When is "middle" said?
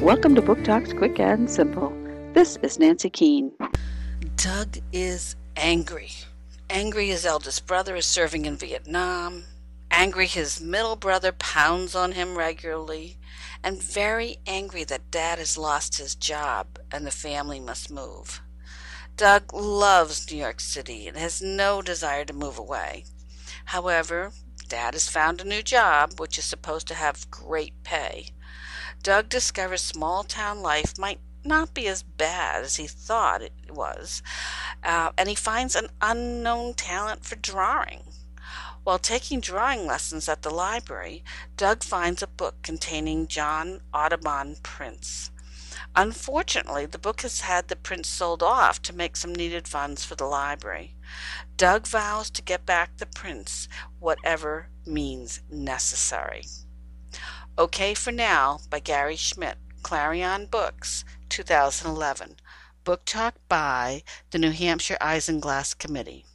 10.60-10.96